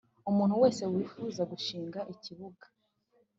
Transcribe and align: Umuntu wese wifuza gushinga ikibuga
Umuntu 0.29 0.53
wese 0.63 0.83
wifuza 0.93 1.41
gushinga 1.51 1.99
ikibuga 2.13 2.65